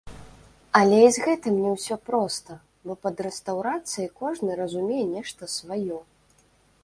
Але 0.79 0.97
і 1.07 1.11
з 1.17 1.25
гэтым 1.25 1.57
не 1.65 1.73
ўсё 1.73 1.95
проста, 2.09 2.57
бо 2.87 2.93
пад 3.05 3.15
рэстаўрацыяй 3.27 4.09
кожны 4.21 4.51
разумее 4.61 5.03
нешта 5.15 5.43
сваё. 5.57 5.99